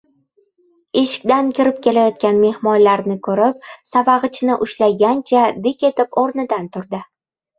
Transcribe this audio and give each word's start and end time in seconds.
Eshikdan 1.01 1.49
kirib 1.57 1.75
kelayotgan 1.87 2.39
mehmonlarni 2.45 3.17
ko‘rib, 3.27 3.67
savag’ichni 3.91 4.57
ushlagancha 4.67 5.43
dik 5.67 5.87
etib 5.91 6.19
o‘rnidan 6.23 6.67
turdi. 6.77 7.03